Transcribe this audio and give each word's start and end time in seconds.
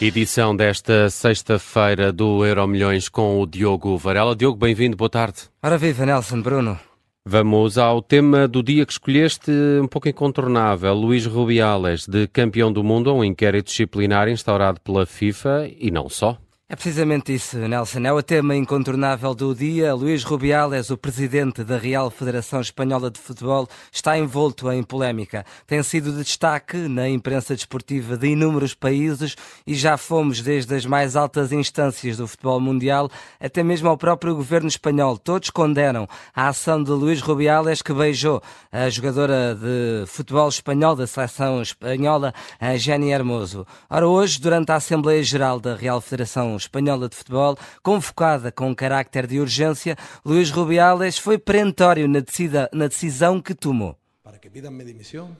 Edição 0.00 0.54
desta 0.54 1.10
sexta-feira 1.10 2.12
do 2.12 2.46
Euromilhões 2.46 3.08
com 3.08 3.40
o 3.40 3.46
Diogo 3.46 3.98
Varela. 3.98 4.36
Diogo, 4.36 4.56
bem-vindo, 4.56 4.96
boa 4.96 5.10
tarde. 5.10 5.50
Ora 5.60 5.76
viva, 5.76 6.06
Nelson 6.06 6.40
Bruno. 6.40 6.78
Vamos 7.26 7.76
ao 7.76 8.00
tema 8.00 8.46
do 8.46 8.62
dia 8.62 8.86
que 8.86 8.92
escolheste, 8.92 9.50
um 9.82 9.88
pouco 9.88 10.08
incontornável. 10.08 10.94
Luís 10.94 11.26
Rubiales, 11.26 12.06
de 12.06 12.28
campeão 12.28 12.72
do 12.72 12.84
mundo, 12.84 13.12
um 13.12 13.24
inquérito 13.24 13.66
disciplinar 13.66 14.28
instaurado 14.28 14.80
pela 14.80 15.04
FIFA 15.04 15.68
e 15.76 15.90
não 15.90 16.08
só. 16.08 16.38
É 16.70 16.76
precisamente 16.76 17.34
isso, 17.34 17.56
Nelson. 17.56 18.00
É 18.00 18.12
o 18.12 18.22
tema 18.22 18.54
incontornável 18.54 19.34
do 19.34 19.54
dia. 19.54 19.94
Luís 19.94 20.22
Rubiales, 20.22 20.90
o 20.90 20.98
presidente 20.98 21.64
da 21.64 21.78
Real 21.78 22.10
Federação 22.10 22.60
Espanhola 22.60 23.10
de 23.10 23.18
Futebol, 23.18 23.66
está 23.90 24.18
envolto 24.18 24.70
em 24.70 24.82
polémica. 24.82 25.46
Tem 25.66 25.82
sido 25.82 26.12
de 26.12 26.22
destaque 26.22 26.76
na 26.76 27.08
imprensa 27.08 27.54
desportiva 27.54 28.18
de 28.18 28.28
inúmeros 28.28 28.74
países 28.74 29.34
e 29.66 29.74
já 29.74 29.96
fomos 29.96 30.42
desde 30.42 30.74
as 30.74 30.84
mais 30.84 31.16
altas 31.16 31.52
instâncias 31.52 32.18
do 32.18 32.28
futebol 32.28 32.60
mundial 32.60 33.10
até 33.40 33.62
mesmo 33.62 33.88
ao 33.88 33.96
próprio 33.96 34.34
governo 34.34 34.68
espanhol. 34.68 35.16
Todos 35.16 35.48
condenam 35.48 36.06
a 36.36 36.48
ação 36.48 36.82
de 36.82 36.90
Luís 36.90 37.22
Rubiales, 37.22 37.80
que 37.80 37.94
beijou 37.94 38.42
a 38.70 38.90
jogadora 38.90 39.54
de 39.54 40.04
futebol 40.06 40.50
espanhol 40.50 40.94
da 40.94 41.06
seleção 41.06 41.62
espanhola, 41.62 42.34
a 42.60 42.76
Jenny 42.76 43.10
Hermoso. 43.10 43.66
Ora, 43.88 44.06
hoje, 44.06 44.38
durante 44.38 44.70
a 44.70 44.74
Assembleia 44.74 45.22
Geral 45.22 45.58
da 45.58 45.74
Real 45.74 45.98
Federação 46.02 46.57
Espanhola 46.58 47.08
de 47.08 47.16
Futebol, 47.16 47.56
convocada 47.82 48.52
com 48.52 48.74
carácter 48.74 49.26
de 49.26 49.40
urgência, 49.40 49.96
Luís 50.24 50.50
Rubiales 50.50 51.18
foi 51.18 51.38
perentório 51.38 52.06
na, 52.06 52.20
decida, 52.20 52.68
na 52.72 52.88
decisão 52.88 53.40
que 53.40 53.54
tomou. 53.54 53.96
Para 54.22 54.38
que 54.38 54.50
pidan 54.50 54.76
mi 54.76 54.84
dimisión, 54.84 55.36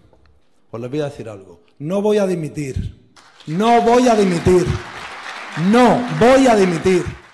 os 0.71 0.81
les 0.81 1.03
a 1.03 1.11
decir 1.11 1.29
algo. 1.29 1.61
No 1.79 2.01
voy 2.01 2.19
a 2.19 2.27
dimitir. 2.27 2.97
No 3.47 3.83
voy 3.83 4.09
a. 4.09 4.15
No 5.71 6.01
voy 6.19 6.47
a. 6.47 7.28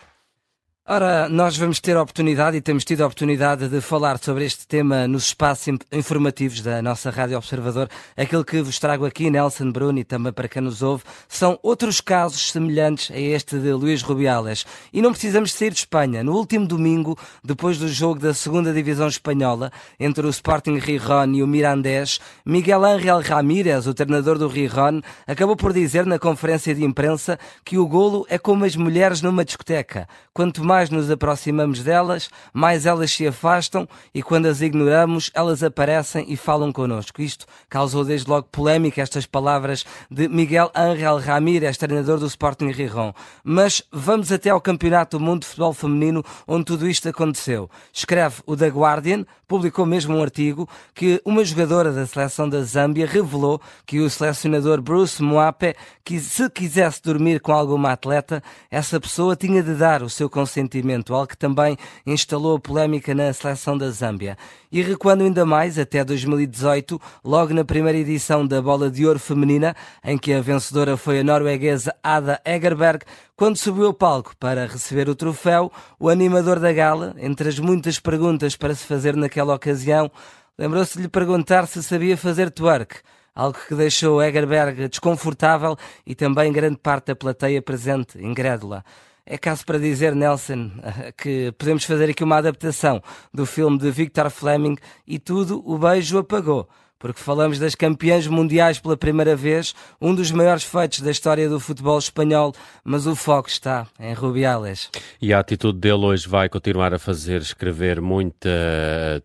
Ora, 0.86 1.30
nós 1.30 1.56
vamos 1.56 1.80
ter 1.80 1.96
a 1.96 2.02
oportunidade 2.02 2.58
e 2.58 2.60
temos 2.60 2.84
tido 2.84 3.00
a 3.00 3.06
oportunidade 3.06 3.70
de 3.70 3.80
falar 3.80 4.18
sobre 4.18 4.44
este 4.44 4.66
tema 4.66 5.08
nos 5.08 5.28
espaços 5.28 5.78
informativos 5.90 6.60
da 6.60 6.82
nossa 6.82 7.08
Rádio 7.08 7.38
Observador. 7.38 7.88
Aquilo 8.14 8.44
que 8.44 8.60
vos 8.60 8.78
trago 8.78 9.06
aqui, 9.06 9.30
Nelson 9.30 9.72
Bruno, 9.72 9.98
e 9.98 10.04
também 10.04 10.30
para 10.30 10.46
quem 10.46 10.60
nos 10.60 10.82
ouve, 10.82 11.02
são 11.26 11.58
outros 11.62 12.02
casos 12.02 12.50
semelhantes 12.50 13.10
a 13.10 13.18
este 13.18 13.58
de 13.58 13.72
Luís 13.72 14.02
Rubiales. 14.02 14.66
E 14.92 15.00
não 15.00 15.12
precisamos 15.12 15.54
sair 15.54 15.70
de 15.70 15.78
Espanha. 15.78 16.22
No 16.22 16.34
último 16.34 16.66
domingo, 16.66 17.18
depois 17.42 17.78
do 17.78 17.88
jogo 17.88 18.20
da 18.20 18.34
segunda 18.34 18.70
Divisão 18.70 19.08
Espanhola, 19.08 19.72
entre 19.98 20.26
o 20.26 20.28
Sporting 20.28 20.76
Rijon 20.76 21.32
e 21.32 21.42
o 21.42 21.46
Mirandés, 21.46 22.20
Miguel 22.44 22.84
Ángel 22.84 23.22
Ramírez, 23.22 23.86
o 23.86 23.94
treinador 23.94 24.36
do 24.36 24.48
Rijon, 24.48 25.00
acabou 25.26 25.56
por 25.56 25.72
dizer 25.72 26.04
na 26.04 26.18
conferência 26.18 26.74
de 26.74 26.84
imprensa 26.84 27.38
que 27.64 27.78
o 27.78 27.86
golo 27.86 28.26
é 28.28 28.36
como 28.36 28.66
as 28.66 28.76
mulheres 28.76 29.22
numa 29.22 29.46
discoteca. 29.46 30.06
Quanto 30.34 30.62
mais 30.62 30.73
mais 30.74 30.90
nos 30.90 31.08
aproximamos 31.08 31.84
delas, 31.84 32.28
mais 32.52 32.84
elas 32.84 33.12
se 33.12 33.24
afastam 33.24 33.88
e 34.12 34.20
quando 34.20 34.46
as 34.46 34.60
ignoramos, 34.60 35.30
elas 35.32 35.62
aparecem 35.62 36.24
e 36.26 36.36
falam 36.36 36.72
connosco. 36.72 37.22
Isto 37.22 37.46
causou 37.68 38.04
desde 38.04 38.28
logo 38.28 38.48
polémica 38.50 39.00
estas 39.00 39.24
palavras 39.24 39.84
de 40.10 40.26
Miguel 40.26 40.72
Ángel 40.74 41.20
Ramírez, 41.20 41.76
treinador 41.76 42.18
do 42.18 42.26
Sporting 42.26 42.72
Rijon. 42.72 43.12
Mas 43.44 43.84
vamos 43.92 44.32
até 44.32 44.50
ao 44.50 44.60
Campeonato 44.60 45.16
do 45.16 45.24
Mundo 45.24 45.42
de 45.42 45.46
Futebol 45.46 45.72
Feminino, 45.72 46.24
onde 46.44 46.64
tudo 46.64 46.88
isto 46.88 47.08
aconteceu. 47.08 47.70
Escreve 47.92 48.42
o 48.44 48.56
The 48.56 48.66
Guardian, 48.66 49.24
publicou 49.46 49.86
mesmo 49.86 50.16
um 50.16 50.22
artigo, 50.24 50.68
que 50.92 51.22
uma 51.24 51.44
jogadora 51.44 51.92
da 51.92 52.04
seleção 52.04 52.48
da 52.48 52.62
Zâmbia 52.62 53.06
revelou 53.06 53.60
que 53.86 54.00
o 54.00 54.10
selecionador 54.10 54.82
Bruce 54.82 55.22
Moape, 55.22 55.76
que 56.04 56.18
se 56.18 56.50
quisesse 56.50 57.00
dormir 57.00 57.38
com 57.38 57.52
alguma 57.52 57.92
atleta, 57.92 58.42
essa 58.68 58.98
pessoa 58.98 59.36
tinha 59.36 59.62
de 59.62 59.74
dar 59.74 60.02
o 60.02 60.10
seu 60.10 60.28
consentimento 60.28 60.63
sentimento, 60.64 61.14
algo 61.14 61.28
que 61.28 61.36
também 61.36 61.76
instalou 62.06 62.58
polémica 62.58 63.14
na 63.14 63.32
seleção 63.32 63.76
da 63.76 63.90
Zâmbia. 63.90 64.36
E 64.72 64.82
recuando 64.82 65.22
ainda 65.22 65.44
mais, 65.44 65.78
até 65.78 66.02
2018, 66.02 67.00
logo 67.24 67.52
na 67.52 67.64
primeira 67.64 67.98
edição 67.98 68.46
da 68.46 68.60
Bola 68.60 68.90
de 68.90 69.06
Ouro 69.06 69.18
Feminina, 69.18 69.76
em 70.02 70.18
que 70.18 70.32
a 70.32 70.40
vencedora 70.40 70.96
foi 70.96 71.20
a 71.20 71.24
norueguesa 71.24 71.94
Ada 72.02 72.40
Egerberg, 72.44 73.04
quando 73.36 73.56
subiu 73.56 73.86
ao 73.86 73.94
palco 73.94 74.34
para 74.38 74.66
receber 74.66 75.08
o 75.08 75.14
troféu, 75.14 75.70
o 75.98 76.08
animador 76.08 76.58
da 76.58 76.72
gala, 76.72 77.14
entre 77.18 77.48
as 77.48 77.58
muitas 77.58 77.98
perguntas 77.98 78.56
para 78.56 78.74
se 78.74 78.84
fazer 78.84 79.14
naquela 79.16 79.54
ocasião, 79.54 80.10
lembrou-se 80.58 80.96
de 80.96 81.02
lhe 81.02 81.08
perguntar 81.08 81.66
se 81.66 81.82
sabia 81.82 82.16
fazer 82.16 82.50
twerk 82.50 82.96
algo 83.34 83.58
que 83.66 83.74
deixou 83.74 84.22
Egerberg 84.22 84.88
desconfortável 84.88 85.76
e 86.06 86.14
também 86.14 86.52
grande 86.52 86.76
parte 86.76 87.06
da 87.06 87.16
plateia 87.16 87.60
presente 87.60 88.18
incrédula. 88.24 88.84
É 89.26 89.38
caso 89.38 89.64
para 89.64 89.78
dizer, 89.78 90.14
Nelson, 90.14 90.70
que 91.16 91.50
podemos 91.52 91.84
fazer 91.84 92.10
aqui 92.10 92.22
uma 92.22 92.36
adaptação 92.36 93.02
do 93.32 93.46
filme 93.46 93.78
de 93.78 93.90
Victor 93.90 94.28
Fleming 94.28 94.76
e 95.06 95.18
tudo 95.18 95.62
o 95.64 95.78
beijo 95.78 96.18
apagou 96.18 96.68
porque 97.04 97.20
falamos 97.20 97.58
das 97.58 97.74
campeãs 97.74 98.26
mundiais 98.26 98.78
pela 98.78 98.96
primeira 98.96 99.36
vez, 99.36 99.74
um 100.00 100.14
dos 100.14 100.30
maiores 100.30 100.64
feitos 100.64 101.02
da 101.02 101.10
história 101.10 101.50
do 101.50 101.60
futebol 101.60 101.98
espanhol, 101.98 102.54
mas 102.82 103.06
o 103.06 103.14
foco 103.14 103.46
está 103.46 103.86
em 104.00 104.14
Rubiales. 104.14 104.88
E 105.20 105.30
a 105.30 105.38
atitude 105.38 105.78
dele 105.78 106.02
hoje 106.02 106.26
vai 106.26 106.48
continuar 106.48 106.94
a 106.94 106.98
fazer 106.98 107.42
escrever 107.42 108.00
muita 108.00 108.48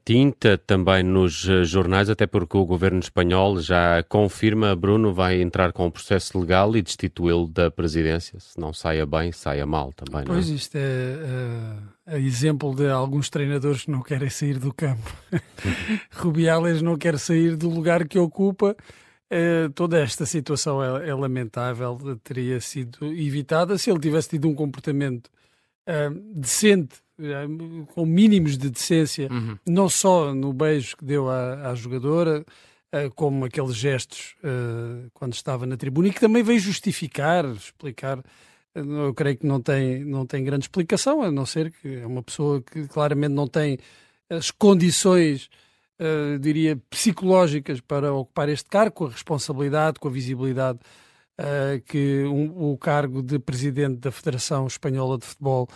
tinta 0.03 0.57
também 0.57 1.03
nos 1.03 1.47
eh, 1.47 1.63
jornais, 1.63 2.09
até 2.09 2.28
porque 2.28 2.57
o 2.57 2.66
governo 2.66 3.00
espanhol 3.00 3.62
já 3.62 4.03
confirma, 4.09 4.75
Bruno 4.75 5.13
vai 5.13 5.41
entrar 5.41 5.72
com 5.72 5.85
um 5.85 5.91
processo 5.91 6.38
legal 6.38 6.75
e 6.75 6.81
destituí-lo 6.81 7.47
da 7.47 7.72
presidência. 7.72 8.41
Se 8.41 8.59
não 8.59 8.73
saia 8.73 9.06
bem, 9.06 9.31
saia 9.31 9.66
mal 9.66 9.94
também. 9.94 10.25
Não 10.25 10.34
é? 10.34 10.35
Pois 10.35 10.50
isto 10.50 10.75
é. 10.75 10.79
Uh 10.81 11.99
exemplo 12.18 12.74
de 12.74 12.90
alguns 12.90 13.30
treinadores 13.30 13.86
que 13.86 13.92
não 13.92 14.02
querem 14.02 14.30
sair 14.30 14.58
do 14.58 14.74
campo. 14.74 15.14
Rubiales 16.12 16.81
não 16.81 16.97
quer 16.97 17.18
sair 17.20 17.56
do 17.56 17.70
lugar 17.70 18.08
que 18.08 18.18
ocupa. 18.18 18.75
Uh, 19.31 19.70
toda 19.75 20.00
esta 20.00 20.25
situação 20.25 20.84
é, 20.84 21.09
é, 21.09 21.14
lamentável, 21.14 22.00
teria 22.24 22.59
sido 22.59 23.06
evitada 23.06 23.78
se 23.78 23.92
ele 23.92 24.00
tivesse 24.00 24.30
tido 24.30 24.47
um 24.47 24.56
comportamento 24.56 25.28
uh, 25.88 26.20
decente, 26.34 26.96
uh, 27.20 27.86
com 27.94 28.08
mínimos 28.08 28.58
de 28.58 28.72
decência, 28.72 29.28
uhum. 29.31 29.56
não 29.68 29.88
só 29.88 30.34
no 30.34 30.52
beijo 30.52 30.97
que 30.97 31.06
deu 31.06 31.30
à, 31.30 31.70
à 31.70 31.76
jogadora, 31.76 32.44
como 33.14 33.46
aqueles 33.46 33.76
gestos 33.76 34.36
quando 35.14 35.34
estava 35.34 35.68
na 35.68 35.78
tribuna, 35.78 36.08
e 36.08 36.12
que 36.12 36.20
também 36.20 36.41
veio 36.41 36.59
justificar, 36.59 37.46
explicar 37.46 38.20
eu 38.75 39.13
creio 39.13 39.38
que 39.38 39.46
não 39.46 39.62
tem, 39.62 40.03
não 40.03 40.25
tem 40.25 40.44
grande 40.44 40.66
explicação, 40.66 41.22
a 41.22 41.31
não 41.31 41.46
ser 41.46 41.72
que 41.72 42.00
é 42.00 42.06
uma 42.06 42.24
pessoa 42.24 42.62
que 42.62 42.88
claramente 42.88 43.34
não 43.34 43.47
tem 43.47 43.78
as 44.30 44.52
condições, 44.52 45.50
uh, 46.00 46.38
diria, 46.40 46.78
psicológicas 46.90 47.81
para 47.81 48.13
ocupar 48.13 48.47
este 48.50 48.69
cargo, 48.69 48.96
com 48.96 49.06
a 49.06 49.09
responsabilidade, 49.09 50.00
com 50.00 50.08
a 50.08 50.12
visibilidade 50.12 50.79
uh, 51.40 51.81
que 51.85 52.24
um, 52.25 52.72
o 52.72 52.78
cargo 52.78 53.24
de 53.24 53.40
presidente 53.40 53.97
da 53.97 54.12
Federação 54.12 54.68
Espanhola 54.68 55.18
de 55.18 55.25
Futebol 55.25 55.68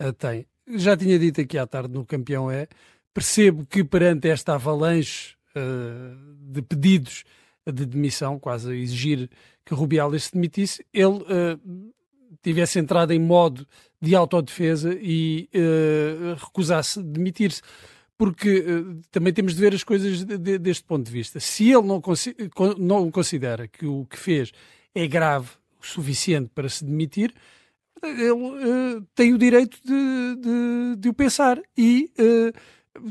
uh, 0.00 0.12
tem. 0.12 0.46
Já 0.76 0.96
tinha 0.96 1.18
dito 1.18 1.40
aqui 1.40 1.58
à 1.58 1.66
tarde 1.66 1.92
no 1.92 2.04
Campeão 2.04 2.50
É, 2.50 2.66
percebo 3.14 3.64
que 3.66 3.84
perante 3.84 4.28
esta 4.28 4.54
avalanche 4.54 5.34
de 6.38 6.60
pedidos 6.60 7.24
de 7.66 7.86
demissão, 7.86 8.38
quase 8.38 8.70
a 8.70 8.74
exigir 8.74 9.30
que 9.64 9.72
Rubiales 9.72 10.24
se 10.24 10.32
demitisse, 10.34 10.84
ele 10.92 11.24
tivesse 12.52 12.78
entrado 12.78 13.12
em 13.12 13.18
modo 13.18 13.66
de 14.00 14.14
autodefesa 14.14 14.96
e 15.00 15.48
uh, 15.54 16.34
recusasse 16.34 17.02
demitir-se. 17.02 17.60
Porque 18.16 18.60
uh, 18.60 19.00
também 19.10 19.32
temos 19.32 19.54
de 19.54 19.60
ver 19.60 19.74
as 19.74 19.82
coisas 19.82 20.24
de, 20.24 20.38
de, 20.38 20.58
deste 20.58 20.84
ponto 20.84 21.04
de 21.04 21.12
vista. 21.12 21.40
Se 21.40 21.70
ele 21.70 21.82
não, 21.82 22.00
não 22.78 23.10
considera 23.10 23.66
que 23.66 23.84
o 23.84 24.06
que 24.06 24.18
fez 24.18 24.52
é 24.94 25.06
grave 25.06 25.48
o 25.80 25.84
suficiente 25.84 26.50
para 26.54 26.68
se 26.68 26.84
demitir, 26.84 27.34
ele 28.02 28.30
uh, 28.30 29.06
tem 29.14 29.34
o 29.34 29.38
direito 29.38 29.78
de, 29.84 30.36
de, 30.40 30.96
de 30.98 31.08
o 31.08 31.14
pensar 31.14 31.60
e 31.76 32.10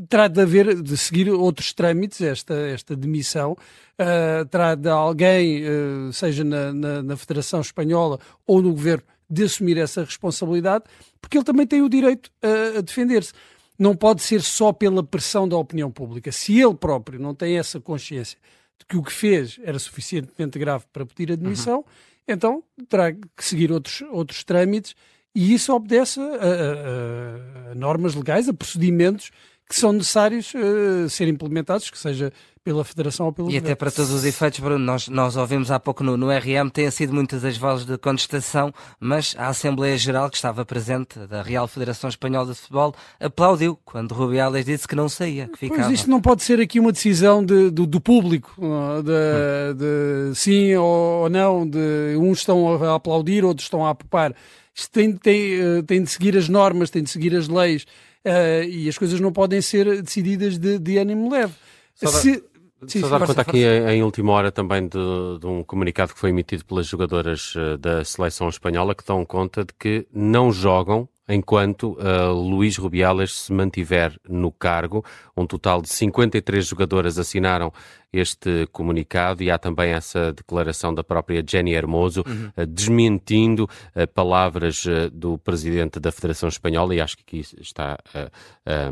terá 0.10 0.27
de 0.27 0.42
haver, 0.42 0.81
de 0.81 0.98
seguir 0.98 1.30
outros 1.30 1.74
trâmites, 1.74 2.21
esta, 2.21 2.54
esta 2.54 2.95
demissão, 2.95 3.54
uh, 3.54 4.45
terá 4.45 4.75
de 4.75 4.89
alguém, 4.89 5.63
uh, 5.63 6.13
seja 6.13 6.44
na, 6.44 6.74
na, 6.74 7.04
na, 7.04 7.18
Federação 7.18 7.62
Espanhola 7.62 8.19
ou 8.45 8.62
no 8.62 8.71
Governo, 8.71 9.04
de 9.30 9.44
assumir 9.44 9.77
essa 9.77 10.04
responsabilidade, 10.04 10.86
porque 11.22 11.38
ele 11.38 11.45
também 11.45 11.66
tem 11.66 11.81
o 11.81 11.89
direito 11.89 12.31
a, 12.42 12.80
a 12.80 12.81
defender-se. 12.81 13.33
Não 13.77 13.95
pode 13.95 14.22
ser 14.22 14.42
só 14.42 14.72
pela 14.72 15.04
pressão 15.04 15.48
da 15.48 15.57
opinião 15.57 15.92
pública. 15.92 16.31
Se 16.31 16.60
ele 16.60 16.75
próprio 16.75 17.19
não 17.19 17.36
tem 17.36 17.57
essa 17.57 17.80
consciência 17.80 18.38
de 18.80 18.86
que 18.86 18.98
o 18.98 19.04
que 19.04 19.12
fez 19.12 19.60
era 19.63 19.77
suficientemente 19.77 20.57
grave 20.57 20.86
para 20.94 21.06
pedir 21.06 21.33
admissão, 21.33 21.77
uhum. 21.77 21.83
então 22.27 22.63
terá 22.88 23.12
que 23.12 23.22
seguir 23.39 23.72
outros, 23.72 24.01
outros 24.12 24.44
trâmites 24.44 24.95
e 25.36 25.54
isso 25.54 25.74
obedece 25.74 26.22
a, 26.22 26.24
a, 26.24 27.72
a 27.72 27.75
normas 27.75 28.16
legais, 28.16 28.48
a 28.48 28.54
procedimentos 28.54 29.31
que 29.67 29.75
são 29.75 29.91
necessários 29.91 30.53
uh, 30.53 31.09
ser 31.09 31.27
implementados, 31.27 31.89
que 31.89 31.97
seja 31.97 32.31
pela 32.63 32.83
Federação 32.83 33.27
ou 33.27 33.31
pelo 33.31 33.47
E 33.47 33.53
governo. 33.53 33.67
até 33.67 33.75
para 33.75 33.91
todos 33.91 34.12
os 34.12 34.25
efeitos, 34.25 34.59
Bruno, 34.59 34.83
nós, 34.83 35.07
nós 35.07 35.38
ouvimos 35.38 35.69
há 35.69 35.79
pouco 35.79 36.03
no, 36.03 36.17
no 36.17 36.29
RM, 36.31 36.69
têm 36.73 36.89
sido 36.89 37.13
muitas 37.13 37.45
as 37.45 37.57
vozes 37.57 37.85
de 37.85 37.95
contestação, 37.95 38.73
mas 39.00 39.35
a 39.38 39.50
Assembleia 39.50 39.95
Geral, 39.95 40.31
que 40.31 40.35
estava 40.35 40.65
presente, 40.65 41.19
da 41.27 41.44
Real 41.44 41.67
Federação 41.67 42.09
Espanhola 42.09 42.53
de 42.53 42.56
Futebol, 42.56 42.95
aplaudiu 43.19 43.77
quando 43.85 44.13
Rubiales 44.13 44.65
disse 44.65 44.88
que 44.88 44.95
não 44.95 45.07
saía, 45.07 45.47
que 45.47 45.59
ficava. 45.59 45.83
Pois 45.83 45.94
isto 45.94 46.09
não 46.09 46.19
pode 46.19 46.41
ser 46.41 46.59
aqui 46.59 46.79
uma 46.79 46.91
decisão 46.91 47.45
de, 47.45 47.69
do, 47.69 47.85
do 47.85 48.01
público, 48.01 48.51
de, 49.03 49.73
de, 49.75 50.35
sim 50.35 50.75
ou 50.75 51.29
não, 51.29 51.69
de 51.69 52.17
uns 52.17 52.39
estão 52.39 52.83
a 52.83 52.95
aplaudir, 52.95 53.45
outros 53.45 53.65
estão 53.67 53.85
a 53.85 53.91
apopar. 53.91 54.33
Isto 54.73 54.91
tem, 54.91 55.15
tem, 55.15 55.53
eh, 55.53 55.81
tem 55.83 56.03
de 56.03 56.09
seguir 56.09 56.35
as 56.35 56.50
normas, 56.50 56.89
tem 56.89 57.01
de 57.01 57.09
seguir 57.09 57.33
as 57.35 57.47
leis, 57.47 57.85
uh, 58.25 58.63
e 58.63 58.89
as 58.89 58.98
coisas 58.98 59.19
não 59.19 59.31
podem 59.31 59.62
ser 59.62 60.01
decididas 60.01 60.57
de, 60.57 60.80
de 60.80 60.98
ânimo 60.98 61.30
leve. 61.30 61.54
Só 61.94 62.07
Se, 62.07 62.44
Sim, 62.88 63.00
Só 63.01 63.10
dar 63.18 63.25
conta 63.25 63.42
aqui 63.42 63.63
em, 63.63 63.89
em, 63.89 64.04
última 64.04 64.33
hora 64.33 64.51
também 64.51 64.83
de, 64.83 65.39
de, 65.39 65.48
um 65.48 65.63
comunicado 65.63 66.13
que 66.13 66.19
foi 66.19 66.30
emitido 66.30 66.66
pelas 66.66 66.86
jogadoras 66.86 67.56
uh, 67.56 67.77
da 67.77 68.04
seleção 68.04 68.50
espanhola 68.50 68.94
que 68.94 69.06
dão 69.06 69.25
conta 69.25 69.63
de 69.63 69.74
que 69.74 70.06
não 70.13 70.51
jogam 70.51 71.07
enquanto 71.27 71.94
uh, 71.94 72.33
Luís 72.33 72.77
Rubiales 72.77 73.33
se 73.33 73.54
mantiver 73.54 74.18
no 74.27 74.51
cargo. 74.51 75.04
Um 75.36 75.45
total 75.45 75.81
de 75.81 75.89
53 75.89 76.66
jogadoras 76.66 77.18
assinaram 77.18 77.74
este 78.13 78.68
comunicado 78.72 79.44
e 79.44 79.51
há 79.51 79.57
também 79.57 79.92
essa 79.92 80.31
declaração 80.31 80.94
da 80.94 81.04
própria 81.04 81.44
Jenny 81.45 81.74
Hermoso, 81.74 82.24
uhum. 82.25 82.51
uh, 82.56 82.66
desmentindo 82.66 83.63
uh, 83.63 84.07
palavras 84.13 84.86
do 85.12 85.38
presidente 85.38 86.00
da 86.00 86.12
Federação 86.12 86.48
Espanhola 86.48 86.95
e 86.95 87.01
acho 87.01 87.18
que 87.18 87.24
aqui 87.24 87.45
está 87.60 87.98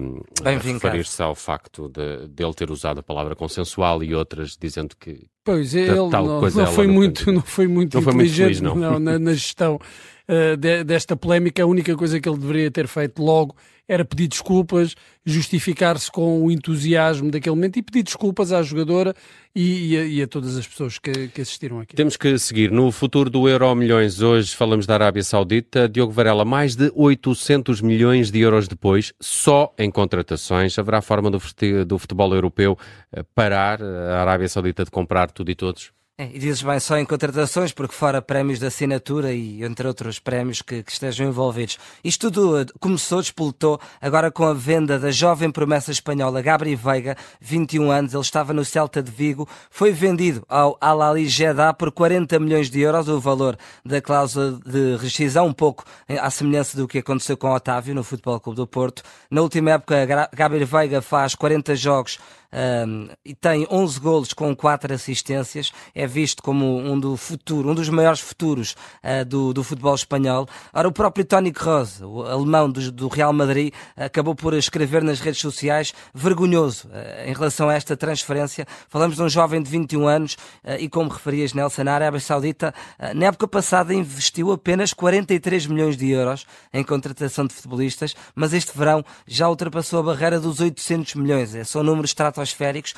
um, 0.02 0.22
a 0.44 0.50
referir-se 0.52 1.22
ao 1.22 1.36
facto 1.36 1.88
de, 1.88 2.28
de 2.28 2.44
ele 2.44 2.54
ter 2.54 2.70
usado 2.72 3.00
a 3.00 3.04
palavra 3.04 3.36
consensual 3.36 4.04
e 4.04 4.14
outras 4.14 4.58
dizendo 4.60 4.96
que 5.00 5.28
Pois, 5.46 5.76
ele 5.76 6.10
tal 6.10 6.26
não, 6.26 6.40
coisa 6.40 6.64
não, 6.64 6.72
foi 6.72 6.88
muito, 6.88 7.30
não 7.32 7.42
foi 7.42 7.68
muito 7.68 7.96
não 7.96 8.02
foi 8.02 8.14
muito 8.14 8.34
feliz, 8.34 8.62
não. 8.62 8.76
não 8.76 8.98
na, 8.98 9.20
na, 9.20 9.34
gestão 9.34 9.78
uh, 10.28 10.58
de, 10.58 10.84
desta 10.84 11.16
polémica. 11.16 11.64
A 11.64 11.66
única 11.66 11.96
coisa 11.96 12.20
que 12.20 12.28
ele 12.28 12.38
deveria 12.38 12.72
ter 12.72 12.88
feito 12.88 13.22
logo 13.22 13.56
era 13.88 14.06
pedir 14.06 14.28
desculpas, 14.28 14.96
justificar-se 15.26 16.10
com 16.10 16.42
o 16.42 16.50
entusiasmo 16.50 17.30
daquele 17.30 17.56
momento 17.56 17.78
e 17.78 17.82
pedir 17.82 18.04
desculpas 18.04 18.54
à 18.54 18.64
jogadora 18.64 19.14
e, 19.54 19.94
e, 19.94 19.98
a, 19.98 20.06
e 20.06 20.22
a, 20.22 20.28
todas 20.28 20.56
as 20.58 20.66
pessoas 20.66 20.98
que, 20.98 21.28
que, 21.28 21.42
assistiram 21.42 21.82
aqui. 21.82 21.96
Temos 21.96 22.16
que 22.16 22.38
seguir. 22.40 22.72
No 22.72 22.92
futuro 22.92 23.30
do 23.30 23.48
Euro 23.48 23.76
Milhões, 23.76 24.22
hoje 24.22 24.56
falamos 24.56 24.86
da 24.86 24.94
Arábia 24.94 25.24
Saudita. 25.24 25.90
Diogo 25.90 26.14
Varela, 26.14 26.46
mais 26.46 26.76
de 26.76 26.92
800 26.96 27.82
milhões 27.82 28.32
de 28.32 28.40
euros 28.40 28.68
depois, 28.68 29.14
só 29.20 29.74
em 29.78 29.92
contratações. 29.92 30.80
Haverá 30.80 31.02
forma 31.02 31.30
do, 31.30 31.40
futebol 31.40 32.34
europeu 32.34 32.78
eh, 33.12 33.24
parar 33.36 33.82
a 33.84 34.22
Arábia 34.22 34.48
Saudita 34.48 34.86
de 34.86 34.92
comprar 34.92 35.30
tudo 35.30 35.52
e 35.52 35.56
todos? 35.56 35.92
É, 36.24 36.30
e 36.34 36.40
dizes 36.40 36.62
bem 36.62 36.80
só 36.80 36.98
em 36.98 37.06
contratações, 37.06 37.74
porque 37.74 37.94
fora 37.94 38.22
prémios 38.22 38.60
de 38.60 38.66
assinatura 38.66 39.34
e 39.34 39.62
entre 39.64 39.86
outros 39.86 40.20
prémios 40.20 40.62
que, 40.62 40.82
que, 40.82 40.92
estejam 40.92 41.28
envolvidos. 41.28 41.78
Isto 42.02 42.32
tudo 42.32 42.62
eh, 42.62 42.66
começou, 42.80 43.20
despoltou, 43.20 43.80
agora 44.00 44.32
com 44.32 44.46
a 44.46 44.54
venda 44.54 44.98
da 44.98 45.12
jovem 45.12 45.52
promessa 45.52 45.92
espanhola 45.92 46.42
Gabri 46.42 46.76
Veiga, 46.76 47.18
21 47.42 47.92
anos, 47.92 48.14
ele 48.14 48.22
estava 48.22 48.54
no 48.54 48.64
Celta 48.64 49.04
de 49.04 49.12
Vigo, 49.12 49.50
foi 49.70 49.92
vendido 49.92 50.46
ao 50.48 50.78
Al-Ali 50.80 51.28
Jeddah 51.28 51.74
por 51.74 51.92
40 51.92 52.40
milhões 52.40 52.70
de 52.70 52.80
euros, 52.80 53.10
o 53.10 53.20
valor 53.20 53.58
da 53.84 54.02
cláusula 54.02 54.60
de 54.66 54.96
rescisão, 54.96 55.48
um 55.48 55.54
pouco 55.54 55.84
à 56.08 56.30
semelhança 56.30 56.78
do 56.78 56.88
que 56.88 57.00
aconteceu 57.00 57.36
com 57.36 57.52
Otávio 57.52 57.94
no 57.94 58.04
Futebol 58.04 58.40
Clube 58.40 58.56
do 58.56 58.68
Porto. 58.68 59.04
Na 59.30 59.42
última 59.42 59.72
época, 59.72 60.30
Gabri 60.34 60.64
Veiga 60.64 61.02
faz 61.02 61.36
40 61.36 61.76
jogos 61.76 62.18
um, 62.54 63.10
e 63.26 63.34
tem 63.34 63.68
11 63.70 64.00
golos 64.00 64.34
com 64.34 64.56
4 64.56 64.94
assistências, 64.94 65.72
é 65.96 66.06
visto 66.14 66.44
como 66.44 66.78
um 66.78 67.00
do 67.00 67.18
futuro, 67.18 67.70
um 67.70 67.76
dos 67.76 67.90
maiores 67.90 68.20
futuros 68.20 68.76
uh, 69.04 69.26
do, 69.26 69.54
do 69.54 69.64
futebol 69.64 69.96
espanhol. 69.96 70.48
Ora, 70.72 70.88
o 70.88 70.92
próprio 70.92 71.26
Toni 71.26 71.52
Kroos, 71.52 72.00
o 72.02 72.22
alemão 72.22 72.70
do, 72.70 72.92
do, 72.92 73.08
Real 73.08 73.34
Madrid, 73.34 73.74
acabou 73.98 74.36
por 74.36 74.54
escrever 74.54 75.04
nas 75.04 75.20
redes 75.20 75.42
sociais 75.42 75.94
vergonhoso 76.14 76.88
uh, 76.88 77.28
em 77.30 77.34
relação 77.34 77.68
a 77.68 77.74
esta 77.74 77.98
transferência. 77.98 78.68
Falamos 78.88 79.16
de 79.16 79.24
um 79.24 79.30
jovem 79.30 79.62
de 79.62 79.70
21 79.70 80.08
anos 80.08 80.38
uh, 80.64 80.76
e, 80.80 80.88
como 80.88 81.10
referias, 81.10 81.54
Nelson, 81.54 81.84
a 81.88 81.94
Arábia 81.94 82.20
Saudita, 82.20 82.74
na 83.16 83.28
época 83.28 83.48
passada 83.48 83.94
investiu 83.94 84.52
apenas 84.52 84.94
43 84.94 85.68
milhões 85.68 85.98
de 85.98 86.10
euros 86.10 86.46
em 86.74 86.84
contratação 86.84 87.46
de 87.46 87.54
futebolistas, 87.54 88.16
mas 88.36 88.54
este 88.54 88.78
verão 88.78 89.04
já 89.28 89.50
ultrapassou 89.50 90.00
a 90.00 90.04
barreira 90.04 90.40
dos 90.40 90.60
800 90.60 91.16
milhões. 91.16 91.56
É 91.56 91.64
só 91.64 91.82
um 91.82 91.84
número 91.84 92.06
estratosférico 92.06 92.44
estratosféricos 92.44 92.94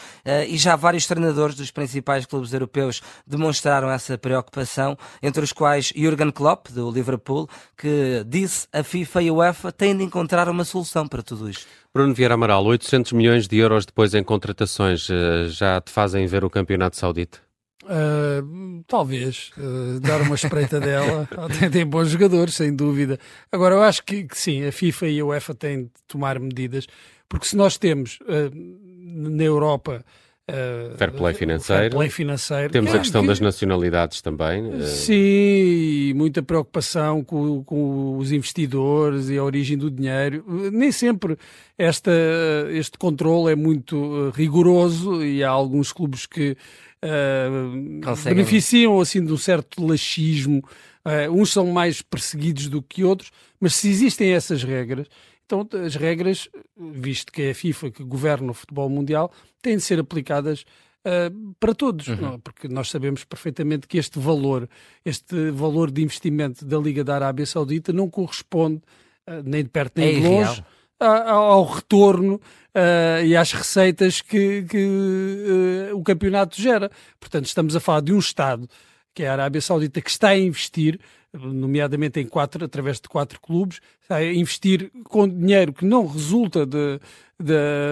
e 0.48 0.58
já 0.58 0.76
vários 0.76 1.06
treinadores 1.06 1.56
dos 1.56 1.72
principais 1.72 2.26
clubes 2.26 2.54
europeus 2.54 2.95
demonstraram 3.26 3.90
essa 3.90 4.18
preocupação, 4.18 4.98
entre 5.22 5.44
os 5.44 5.52
quais 5.52 5.94
Jurgen 5.96 6.32
Klopp, 6.32 6.68
do 6.70 6.90
Liverpool, 6.92 7.50
que 7.78 8.24
disse 8.28 8.68
a 8.74 8.84
FIFA 8.84 9.22
e 9.22 9.30
a 9.30 9.34
UEFA 9.34 9.72
têm 9.72 9.96
de 9.96 10.04
encontrar 10.04 10.50
uma 10.50 10.64
solução 10.64 11.08
para 11.08 11.24
tudo 11.24 11.50
isto. 11.50 11.66
Bruno 11.94 12.14
Vieira 12.14 12.34
Amaral, 12.34 12.66
800 12.66 13.14
milhões 13.14 13.48
de 13.48 13.58
euros 13.58 13.86
depois 13.86 14.14
em 14.14 14.24
contratações, 14.24 15.08
uh, 15.10 15.48
já 15.48 15.80
te 15.80 15.92
fazem 15.92 16.28
ver 16.28 16.44
o 16.44 16.50
campeonato 16.50 16.98
saudita? 16.98 17.40
Uh, 17.86 18.84
talvez 18.88 19.52
uh, 19.58 20.00
dar 20.00 20.22
uma 20.22 20.36
espreita 20.36 20.80
dela. 20.80 21.28
Tem, 21.60 21.70
tem, 21.70 21.86
bons 21.86 22.10
jogadores, 22.10 22.56
sem 22.56 22.76
dúvida. 22.76 23.20
Agora, 23.52 23.76
eu 23.76 23.84
acho 23.84 24.04
que, 24.04 24.24
que, 24.24 24.38
sim, 24.38 24.66
a 24.66 24.72
FIFA 24.72 25.08
e 25.08 25.20
a 25.20 25.26
UEFA 25.26 25.54
têm 25.54 25.84
de 25.84 25.92
tomar 26.08 26.40
medidas, 26.40 26.88
porque 27.30 27.46
se 27.46 27.56
nós 27.56 27.78
temos 27.78 28.20
uh, 28.22 28.52
na 28.52 29.44
Europa. 29.44 30.04
Uh, 30.48 30.96
fair 30.96 31.12
play 31.12 31.34
financeiro. 31.34 31.82
Fair 31.82 31.92
play 31.92 32.10
financeiro. 32.10 32.72
Temos 32.72 32.92
que, 32.92 32.98
a 32.98 33.00
questão 33.00 33.22
que, 33.22 33.28
das 33.30 33.40
nacionalidades 33.40 34.22
também. 34.22 34.64
Uh... 34.64 34.84
Sim, 34.84 36.14
muita 36.14 36.44
preocupação 36.44 37.24
com, 37.24 37.64
com, 37.64 38.16
os 38.18 38.32
investidores 38.32 39.30
e 39.30 39.38
a 39.40 39.44
origem 39.44 39.76
do 39.76 39.90
dinheiro. 39.90 40.46
Nem 40.72 40.92
sempre 40.92 41.36
esta, 41.76 42.12
este 42.70 42.96
controle 42.96 43.54
é 43.54 43.56
muito 43.56 44.30
rigoroso 44.36 45.26
e 45.26 45.44
há 45.44 45.50
alguns 45.50 45.92
clubes 45.92 46.28
que 46.28 46.56
uh, 47.04 48.24
beneficiam 48.24 49.00
assim 49.00 49.26
de 49.26 49.34
um 49.34 49.38
certo 49.38 49.84
laxismo. 49.84 50.64
uns 51.32 51.52
são 51.52 51.66
mais 51.68 52.04
perseguidos 52.04 52.68
do 52.68 52.84
que 52.84 53.04
outros, 53.04 53.32
mas 53.60 53.74
se 53.74 53.90
existem 53.90 54.32
essas 54.32 54.64
regras, 54.64 55.08
então, 55.46 55.68
as 55.86 55.96
regras, 55.96 56.50
visto 56.78 57.32
que 57.32 57.44
é 57.44 57.52
a 57.52 57.56
FIFA 57.56 57.92
que 57.92 58.04
governa 58.04 58.52
o 58.52 58.54
futebol 58.54 58.90
mundial, 58.90 59.32
têm 59.62 59.78
de 59.78 59.84
ser 59.84 60.00
aplicadas 60.00 60.66
uh, 61.06 61.56
para 61.60 61.74
todos, 61.76 62.08
uhum. 62.08 62.16
não? 62.16 62.40
porque 62.40 62.68
nós 62.68 62.90
sabemos 62.90 63.24
perfeitamente 63.24 63.88
que 63.88 63.98
este 63.98 64.18
valor, 64.18 64.68
este 65.04 65.52
valor 65.52 65.92
de 65.92 66.02
investimento 66.02 66.66
da 66.66 66.78
Liga 66.78 67.04
da 67.04 67.16
Arábia 67.16 67.46
Saudita 67.46 67.94
não 67.94 68.10
corresponde 68.10 68.82
uh, 69.28 69.44
nem 69.44 69.64
de 69.64 69.70
perto 69.70 70.00
nem 70.00 70.10
é 70.10 70.20
de 70.20 70.28
longe 70.28 70.64
ao 70.98 71.66
retorno 71.66 72.36
uh, 72.36 73.24
e 73.24 73.36
às 73.36 73.52
receitas 73.52 74.22
que, 74.22 74.64
que 74.64 75.92
o 75.94 76.02
campeonato 76.04 76.60
gera. 76.60 76.90
Portanto, 77.20 77.46
estamos 77.46 77.76
a 77.76 77.80
falar 77.80 78.00
de 78.00 78.14
um 78.14 78.20
Estado, 78.20 78.68
que 79.14 79.24
é 79.24 79.28
a 79.28 79.34
Arábia 79.34 79.62
Saudita, 79.62 80.02
que 80.02 80.10
está 80.10 80.30
a 80.30 80.38
investir 80.38 81.00
nomeadamente 81.38 82.20
em 82.20 82.28
quatro, 82.28 82.64
através 82.66 83.00
de 83.00 83.08
quatro 83.08 83.40
clubes, 83.40 83.80
a 84.10 84.24
investir 84.24 84.92
com 85.06 85.28
dinheiro 85.28 85.74
que 85.74 85.86
não 85.86 86.06
resulta 86.06 86.66
de, 86.66 87.00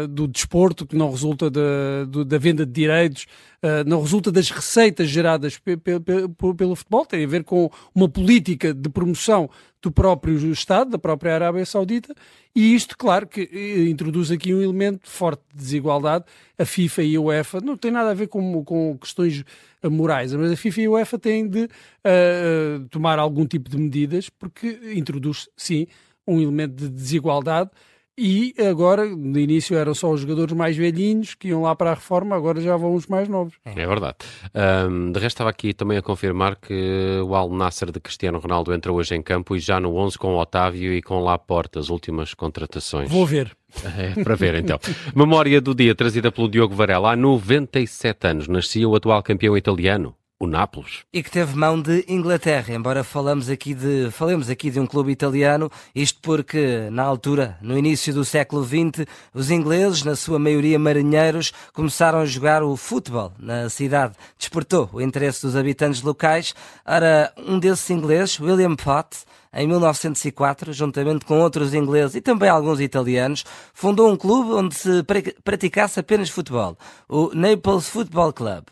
do 0.09 0.27
desporto, 0.27 0.85
que 0.85 0.95
não 0.95 1.11
resulta 1.11 1.51
de, 1.51 2.23
da 2.25 2.37
venda 2.37 2.65
de 2.65 2.71
direitos, 2.71 3.25
uh, 3.61 3.87
não 3.87 4.01
resulta 4.01 4.31
das 4.31 4.49
receitas 4.49 5.09
geradas 5.09 5.57
pe, 5.57 5.75
pe, 5.75 5.99
pe, 5.99 6.53
pelo 6.55 6.75
futebol, 6.75 7.05
tem 7.05 7.25
a 7.25 7.27
ver 7.27 7.43
com 7.43 7.69
uma 7.93 8.07
política 8.07 8.73
de 8.73 8.89
promoção 8.89 9.49
do 9.81 9.91
próprio 9.91 10.37
Estado, 10.49 10.91
da 10.91 10.97
própria 10.97 11.35
Arábia 11.35 11.65
Saudita, 11.65 12.15
e 12.55 12.73
isto, 12.73 12.97
claro, 12.97 13.27
que 13.27 13.49
eh, 13.51 13.89
introduz 13.89 14.31
aqui 14.31 14.53
um 14.53 14.61
elemento 14.61 15.09
forte 15.09 15.41
de 15.53 15.57
desigualdade. 15.57 16.23
A 16.57 16.63
FIFA 16.63 17.03
e 17.03 17.15
a 17.17 17.21
UEFA 17.21 17.59
não 17.59 17.75
tem 17.75 17.91
nada 17.91 18.11
a 18.11 18.13
ver 18.13 18.27
com, 18.27 18.63
com 18.63 18.97
questões 18.97 19.43
morais, 19.83 20.33
mas 20.33 20.53
a 20.53 20.55
FIFA 20.55 20.81
e 20.81 20.85
a 20.85 20.91
UEFA 20.91 21.19
têm 21.19 21.49
de 21.49 21.63
uh, 21.65 22.87
tomar 22.89 23.19
algum 23.19 23.45
tipo 23.45 23.69
de 23.69 23.77
medidas, 23.77 24.29
porque 24.29 24.79
introduz, 24.95 25.49
sim, 25.57 25.85
um 26.25 26.39
elemento 26.39 26.75
de 26.75 26.87
desigualdade 26.87 27.69
e 28.17 28.53
agora, 28.59 29.05
no 29.05 29.39
início 29.39 29.75
eram 29.75 29.93
só 29.93 30.11
os 30.11 30.21
jogadores 30.21 30.53
mais 30.53 30.77
velhinhos 30.77 31.33
que 31.33 31.47
iam 31.47 31.63
lá 31.63 31.75
para 31.75 31.91
a 31.91 31.93
reforma, 31.95 32.35
agora 32.35 32.61
já 32.61 32.77
vão 32.77 32.93
os 32.93 33.07
mais 33.07 33.27
novos. 33.27 33.55
É 33.65 33.87
verdade. 33.87 34.17
Um, 34.53 35.11
de 35.11 35.19
resto, 35.19 35.35
estava 35.35 35.49
aqui 35.49 35.73
também 35.73 35.97
a 35.97 36.01
confirmar 36.01 36.55
que 36.55 37.19
o 37.25 37.33
Al 37.35 37.49
Nasser 37.49 37.91
de 37.91 37.99
Cristiano 37.99 38.37
Ronaldo 38.37 38.73
entra 38.73 38.91
hoje 38.91 39.15
em 39.15 39.21
campo 39.21 39.55
e 39.55 39.59
já 39.59 39.79
no 39.79 39.95
11 39.95 40.17
com 40.17 40.35
o 40.35 40.39
Otávio 40.39 40.93
e 40.93 41.01
com 41.01 41.19
Laporta, 41.23 41.79
as 41.79 41.89
últimas 41.89 42.33
contratações. 42.33 43.09
Vou 43.09 43.25
ver. 43.25 43.55
É, 43.97 44.23
para 44.23 44.35
ver 44.35 44.53
então. 44.53 44.79
Memória 45.15 45.59
do 45.59 45.73
dia 45.73 45.95
trazida 45.95 46.31
pelo 46.31 46.47
Diogo 46.47 46.75
Varela. 46.75 47.13
Há 47.13 47.15
97 47.15 48.27
anos 48.27 48.47
nascia 48.47 48.87
o 48.87 48.95
atual 48.95 49.23
campeão 49.23 49.57
italiano, 49.57 50.15
o 50.43 50.47
Nápoles. 50.47 51.03
E 51.11 51.23
que 51.23 51.31
teve 51.31 51.55
mão 51.55 51.81
de 51.81 52.05
Inglaterra, 52.07 52.73
embora 52.73 53.03
falamos 53.03 53.49
aqui 53.49 53.73
de, 53.73 54.11
falemos 54.11 54.49
aqui 54.49 54.69
de 54.69 54.79
um 54.79 54.85
clube 54.85 55.11
italiano, 55.11 55.71
isto 55.95 56.19
porque, 56.21 56.89
na 56.91 57.03
altura, 57.03 57.57
no 57.61 57.77
início 57.77 58.13
do 58.13 58.25
século 58.25 58.63
XX, 58.63 59.05
os 59.33 59.49
ingleses, 59.49 60.03
na 60.03 60.15
sua 60.15 60.37
maioria 60.37 60.77
marinheiros, 60.77 61.53
começaram 61.73 62.19
a 62.19 62.25
jogar 62.25 62.61
o 62.61 62.75
futebol 62.75 63.31
na 63.39 63.69
cidade. 63.69 64.15
Despertou 64.37 64.89
o 64.91 65.01
interesse 65.01 65.41
dos 65.41 65.55
habitantes 65.55 66.01
locais. 66.01 66.53
Ora, 66.85 67.33
um 67.37 67.57
desses 67.57 67.89
ingleses, 67.89 68.39
William 68.39 68.75
Pott, 68.75 69.25
em 69.53 69.67
1904, 69.67 70.73
juntamente 70.73 71.25
com 71.25 71.39
outros 71.39 71.73
ingleses 71.73 72.15
e 72.15 72.21
também 72.21 72.49
alguns 72.49 72.81
italianos, 72.81 73.45
fundou 73.73 74.11
um 74.11 74.17
clube 74.17 74.51
onde 74.51 74.75
se 74.75 75.03
praticasse 75.43 75.99
apenas 75.99 76.29
futebol, 76.29 76.77
o 77.07 77.29
Naples 77.33 77.87
Football 77.87 78.33
Club. 78.33 78.65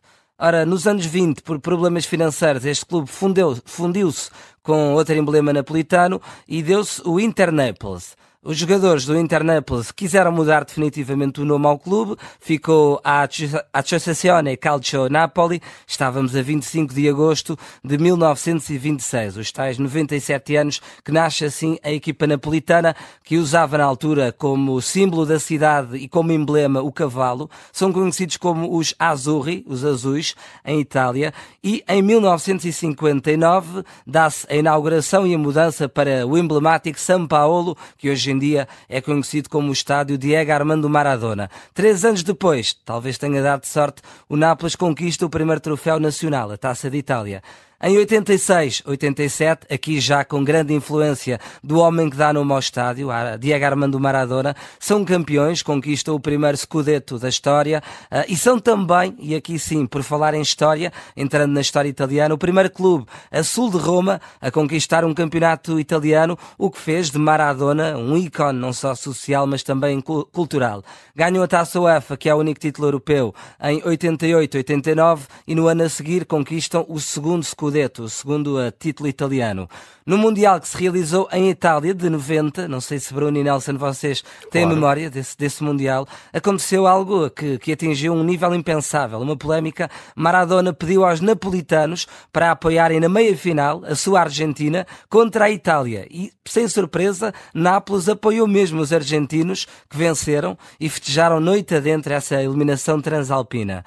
Ora, 0.43 0.65
nos 0.65 0.87
anos 0.87 1.05
20, 1.05 1.43
por 1.43 1.59
problemas 1.59 2.07
financeiros, 2.07 2.65
este 2.65 2.83
clube 2.83 3.07
fundiu-se 3.07 4.31
com 4.63 4.95
outro 4.95 5.13
emblema 5.13 5.53
napolitano 5.53 6.19
e 6.47 6.63
deu-se 6.63 6.99
o 7.05 7.19
Inter 7.19 7.51
Naples. 7.51 8.17
Os 8.43 8.57
jogadores 8.57 9.05
do 9.05 9.15
Internapolis 9.15 9.91
quiseram 9.91 10.31
mudar 10.31 10.65
definitivamente 10.65 11.39
o 11.39 11.45
nome 11.45 11.67
ao 11.67 11.77
clube, 11.77 12.15
ficou 12.39 12.99
a 13.03 13.29
Associazione 13.71 14.57
Calcio 14.57 15.07
Napoli, 15.09 15.61
estávamos 15.85 16.35
a 16.35 16.41
25 16.41 16.91
de 16.91 17.07
agosto 17.07 17.55
de 17.83 17.99
1926, 17.99 19.37
os 19.37 19.51
tais 19.51 19.77
97 19.77 20.55
anos 20.55 20.81
que 21.05 21.11
nasce 21.11 21.45
assim 21.45 21.77
a 21.83 21.91
equipa 21.91 22.25
napolitana, 22.25 22.95
que 23.23 23.37
usava 23.37 23.77
na 23.77 23.83
altura 23.83 24.31
como 24.31 24.81
símbolo 24.81 25.23
da 25.23 25.37
cidade 25.37 25.97
e 25.97 26.09
como 26.09 26.31
emblema 26.31 26.81
o 26.81 26.91
cavalo, 26.91 27.47
são 27.71 27.93
conhecidos 27.93 28.37
como 28.37 28.75
os 28.75 28.95
Azzurri, 28.97 29.63
os 29.67 29.85
azuis, 29.85 30.33
em 30.65 30.79
Itália, 30.79 31.31
e 31.63 31.83
em 31.87 32.01
1959 32.01 33.83
dá-se 34.07 34.47
a 34.49 34.55
inauguração 34.55 35.27
e 35.27 35.35
a 35.35 35.37
mudança 35.37 35.87
para 35.87 36.25
o 36.25 36.35
emblemático 36.35 36.99
São 36.99 37.27
Paulo, 37.27 37.77
que 37.99 38.09
hoje 38.09 38.30
em 38.31 38.39
dia 38.39 38.67
é 38.89 38.99
conhecido 39.01 39.49
como 39.49 39.69
o 39.69 39.73
estádio 39.73 40.17
Diego 40.17 40.51
Armando 40.51 40.89
Maradona. 40.89 41.49
Três 41.73 42.03
anos 42.03 42.23
depois, 42.23 42.73
talvez 42.73 43.17
tenha 43.17 43.41
dado 43.41 43.65
sorte, 43.65 44.01
o 44.27 44.35
Nápoles 44.35 44.75
conquista 44.75 45.25
o 45.25 45.29
primeiro 45.29 45.61
troféu 45.61 45.99
nacional, 45.99 46.51
a 46.51 46.57
Taça 46.57 46.89
de 46.89 46.97
Itália. 46.97 47.43
Em 47.83 47.97
86, 47.97 48.83
87, 48.85 49.73
aqui 49.73 49.99
já 49.99 50.23
com 50.23 50.43
grande 50.43 50.71
influência 50.71 51.39
do 51.63 51.79
homem 51.79 52.11
que 52.11 52.15
dá 52.15 52.31
nome 52.31 52.51
ao 52.51 52.59
estádio, 52.59 53.07
Diego 53.39 53.65
Armando 53.65 53.99
Maradona, 53.99 54.55
são 54.79 55.03
campeões, 55.03 55.63
conquistam 55.63 56.13
o 56.13 56.19
primeiro 56.19 56.55
Scudetto 56.55 57.17
da 57.17 57.27
história 57.27 57.81
uh, 58.11 58.23
e 58.27 58.37
são 58.37 58.59
também, 58.59 59.15
e 59.17 59.33
aqui 59.33 59.57
sim, 59.57 59.87
por 59.87 60.03
falar 60.03 60.35
em 60.35 60.41
história, 60.41 60.93
entrando 61.17 61.53
na 61.53 61.61
história 61.61 61.89
italiana, 61.89 62.35
o 62.35 62.37
primeiro 62.37 62.69
clube 62.69 63.07
a 63.31 63.41
sul 63.41 63.71
de 63.71 63.77
Roma 63.77 64.21
a 64.39 64.51
conquistar 64.51 65.03
um 65.03 65.11
campeonato 65.11 65.79
italiano, 65.79 66.37
o 66.59 66.69
que 66.69 66.77
fez 66.77 67.09
de 67.09 67.17
Maradona 67.17 67.97
um 67.97 68.15
ícone 68.15 68.59
não 68.59 68.73
só 68.73 68.93
social, 68.93 69.47
mas 69.47 69.63
também 69.63 69.99
cultural. 70.01 70.83
Ganham 71.15 71.41
a 71.41 71.47
Taça 71.47 71.81
UEFA, 71.81 72.15
que 72.15 72.29
é 72.29 72.35
o 72.35 72.37
único 72.37 72.59
título 72.59 72.89
europeu, 72.89 73.33
em 73.59 73.81
88, 73.83 74.57
89 74.57 75.25
e 75.47 75.55
no 75.55 75.65
ano 75.65 75.81
a 75.81 75.89
seguir 75.89 76.27
conquistam 76.27 76.85
o 76.87 76.99
segundo 76.99 77.43
Scudetto 77.43 77.70
Scudetto, 77.71 78.09
segundo 78.09 78.57
a 78.57 78.69
título 78.69 79.07
italiano. 79.07 79.69
No 80.05 80.17
Mundial 80.17 80.59
que 80.59 80.67
se 80.67 80.77
realizou 80.77 81.29
em 81.31 81.49
Itália 81.49 81.93
de 81.93 82.09
90, 82.09 82.67
não 82.67 82.81
sei 82.81 82.99
se 82.99 83.13
Bruno 83.13 83.37
e 83.37 83.43
Nelson 83.43 83.77
vocês 83.77 84.21
têm 84.51 84.63
claro. 84.63 84.75
memória 84.75 85.09
desse, 85.09 85.37
desse 85.37 85.63
Mundial, 85.63 86.05
aconteceu 86.33 86.85
algo 86.85 87.29
que, 87.29 87.57
que 87.59 87.71
atingiu 87.71 88.13
um 88.13 88.23
nível 88.25 88.53
impensável, 88.53 89.21
uma 89.21 89.37
polémica. 89.37 89.89
Maradona 90.13 90.73
pediu 90.73 91.05
aos 91.05 91.21
napolitanos 91.21 92.07
para 92.33 92.51
apoiarem 92.51 92.99
na 92.99 93.07
meia-final 93.07 93.83
a 93.85 93.95
sua 93.95 94.19
Argentina 94.19 94.85
contra 95.09 95.45
a 95.45 95.49
Itália 95.51 96.05
e, 96.11 96.29
sem 96.45 96.67
surpresa, 96.67 97.33
Nápoles 97.53 98.09
apoiou 98.09 98.47
mesmo 98.47 98.81
os 98.81 98.91
argentinos 98.91 99.65
que 99.89 99.95
venceram 99.95 100.57
e 100.77 100.89
festejaram 100.89 101.39
noite 101.39 101.73
adentro 101.73 102.11
essa 102.11 102.43
eliminação 102.43 102.99
transalpina. 102.99 103.85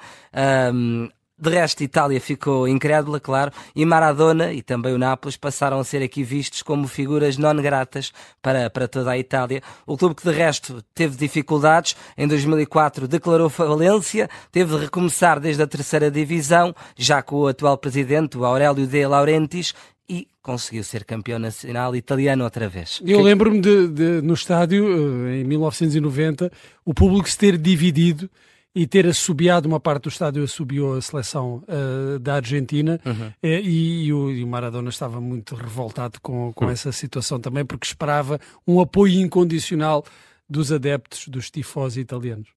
Um, 0.73 1.07
de 1.37 1.49
resto, 1.49 1.83
Itália 1.83 2.19
ficou 2.21 2.65
incrédula, 2.67 3.19
claro, 3.19 3.51
e 3.75 3.85
Maradona 3.85 4.53
e 4.53 4.61
também 4.61 4.93
o 4.93 4.97
Nápoles 4.97 5.35
passaram 5.35 5.79
a 5.79 5.83
ser 5.83 6.01
aqui 6.01 6.23
vistos 6.23 6.61
como 6.61 6.87
figuras 6.87 7.37
non 7.37 7.55
gratas 7.61 8.13
para, 8.41 8.69
para 8.69 8.87
toda 8.87 9.11
a 9.11 9.17
Itália. 9.17 9.61
O 9.85 9.97
clube 9.97 10.15
que, 10.15 10.23
de 10.23 10.33
resto, 10.33 10.81
teve 10.93 11.17
dificuldades, 11.17 11.95
em 12.17 12.25
2004 12.25 13.07
declarou 13.07 13.49
falência, 13.49 14.29
teve 14.49 14.77
de 14.77 14.83
recomeçar 14.85 15.39
desde 15.39 15.61
a 15.61 15.67
terceira 15.67 16.09
divisão, 16.09 16.73
já 16.95 17.21
com 17.21 17.35
o 17.37 17.47
atual 17.47 17.77
presidente, 17.77 18.37
o 18.37 18.45
Aurélio 18.45 18.87
De 18.87 19.05
Laurentiis, 19.05 19.73
e 20.07 20.29
conseguiu 20.41 20.83
ser 20.83 21.03
campeão 21.03 21.39
nacional 21.39 21.95
italiano 21.95 22.43
outra 22.43 22.69
vez. 22.69 23.01
Eu 23.03 23.21
lembro-me 23.21 23.59
de, 23.59 23.87
de, 23.87 24.21
no 24.21 24.35
estádio, 24.35 25.27
eh, 25.27 25.41
em 25.41 25.43
1990, 25.43 26.51
o 26.85 26.93
público 26.93 27.29
se 27.29 27.37
ter 27.37 27.57
dividido 27.57 28.29
e 28.75 28.85
ter 28.85 29.07
assobiado 29.07 29.67
uma 29.67 29.79
parte 29.79 30.03
do 30.03 30.09
estádio, 30.09 30.43
assobiou 30.43 30.95
a 30.95 31.01
seleção 31.01 31.63
uh, 31.63 32.19
da 32.19 32.35
Argentina 32.35 32.99
uhum. 33.05 33.31
Eh, 33.41 33.61
e, 33.61 34.05
e, 34.05 34.13
o, 34.13 34.29
e, 34.29 34.43
o, 34.43 34.47
Maradona 34.47 34.89
estava 34.89 35.21
muito 35.21 35.55
revoltado 35.55 36.19
com, 36.21 36.51
com 36.53 36.65
uhum. 36.65 36.71
essa 36.71 36.91
situação 36.91 37.39
também, 37.39 37.65
porque 37.65 37.87
esperava 37.87 38.39
um 38.67 38.81
apoio 38.81 39.21
incondicional 39.21 40.03
dos 40.49 40.71
adeptos 40.71 41.27
dos 41.27 41.49
tifós 41.49 41.95
italianos. 41.95 42.49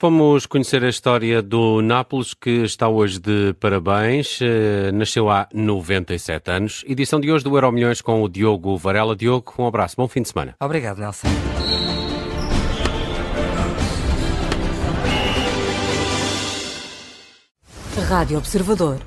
Vamos 0.00 0.46
conhecer 0.46 0.82
a 0.82 0.88
história 0.88 1.40
do 1.40 1.80
Nápoles, 1.80 2.34
que 2.34 2.50
está 2.64 2.88
hoje 2.88 3.20
de 3.20 3.54
parabéns. 3.60 4.40
Uh, 4.40 4.90
nasceu 4.92 5.30
há 5.30 5.48
97 5.54 6.50
anos. 6.50 6.84
Edição 6.88 7.20
de 7.20 7.30
hoje 7.30 7.44
do 7.44 7.54
Euro 7.56 7.70
Milhões 7.70 8.00
com 8.00 8.20
o 8.20 8.28
Diogo 8.28 8.76
Varela. 8.76 9.14
Diogo, 9.14 9.54
um 9.60 9.66
abraço, 9.66 9.94
bom 9.96 10.08
fim 10.08 10.22
de 10.22 10.28
semana. 10.28 10.56
Obrigado, 10.60 10.98
Nelson. 10.98 11.28
Rádio 18.00 18.38
Observador. 18.38 18.98